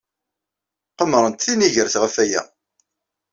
[0.97, 2.41] Qemmrent tinigert ɣef waya.